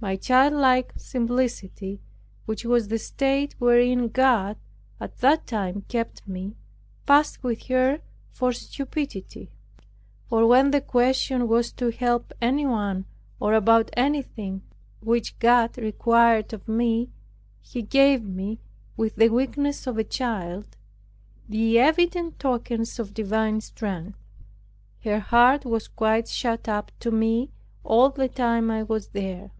My 0.00 0.14
childlike 0.14 0.92
simplicity, 0.96 2.00
which 2.46 2.64
was 2.64 2.86
the 2.86 3.00
state 3.00 3.56
wherein 3.58 4.10
God 4.10 4.56
at 5.00 5.16
that 5.18 5.44
time 5.48 5.82
kept 5.88 6.24
me, 6.28 6.54
passed 7.04 7.42
with 7.42 7.64
her 7.64 8.00
for 8.30 8.52
stupidity. 8.52 9.50
For 10.28 10.46
when 10.46 10.70
the 10.70 10.80
question 10.80 11.48
was 11.48 11.72
to 11.72 11.90
help 11.90 12.32
anyone, 12.40 13.06
or 13.40 13.54
about 13.54 13.90
anything 13.96 14.62
which 15.00 15.36
God 15.40 15.76
required 15.76 16.52
of 16.52 16.68
me, 16.68 17.10
He 17.60 17.82
gave 17.82 18.22
me, 18.22 18.60
with 18.96 19.16
the 19.16 19.30
weakness 19.30 19.88
of 19.88 19.98
a 19.98 20.04
child, 20.04 20.76
the 21.48 21.76
evident 21.80 22.38
tokens 22.38 23.00
of 23.00 23.12
divine 23.14 23.60
strength. 23.62 24.16
Her 25.02 25.18
heart 25.18 25.64
was 25.64 25.88
quite 25.88 26.28
shut 26.28 26.68
up 26.68 26.92
to 27.00 27.10
me 27.10 27.50
all 27.82 28.10
the 28.10 28.28
time 28.28 28.70
I 28.70 28.84
was 28.84 29.08
there. 29.08 29.50